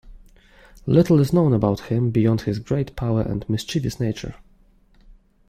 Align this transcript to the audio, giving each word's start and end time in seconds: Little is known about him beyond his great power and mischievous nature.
Little 0.87 1.19
is 1.19 1.31
known 1.31 1.53
about 1.53 1.81
him 1.91 2.09
beyond 2.09 2.41
his 2.41 2.57
great 2.57 2.95
power 2.95 3.21
and 3.21 3.47
mischievous 3.47 3.99
nature. 3.99 4.33